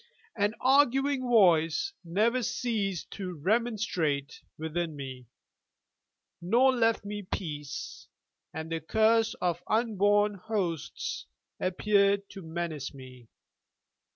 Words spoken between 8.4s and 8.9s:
and the